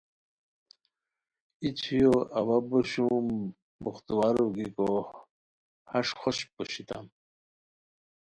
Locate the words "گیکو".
4.55-4.89